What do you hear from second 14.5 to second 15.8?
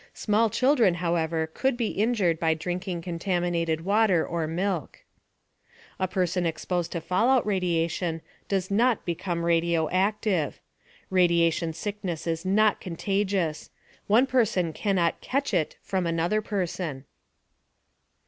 cannot "catch it"